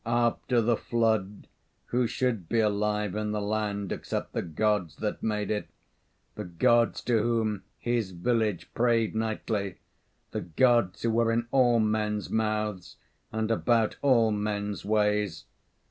[0.03, 1.45] After the Flood,
[1.89, 5.67] who should be alive in the land except the Gods that made it
[6.33, 9.75] the Gods to whom his village prayed nightly
[10.31, 12.97] the Gods who were in all men's mouths
[13.31, 15.45] and about all men's ways.